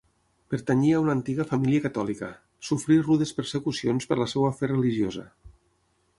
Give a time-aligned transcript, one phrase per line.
[0.51, 2.31] Pertanyia a una antiga família catòlica;
[2.71, 5.29] sofrí rudes persecucions per la seva fe religiosa.